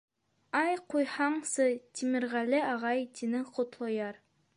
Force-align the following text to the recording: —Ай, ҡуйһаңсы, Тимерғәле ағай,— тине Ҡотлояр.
—Ай, 0.59 0.77
ҡуйһаңсы, 0.93 1.67
Тимерғәле 1.99 2.63
ағай,— 2.71 3.05
тине 3.21 3.43
Ҡотлояр. 3.59 4.19